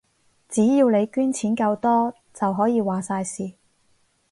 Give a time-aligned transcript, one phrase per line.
[0.49, 3.53] 只要你捐錢夠多，就可以話晒事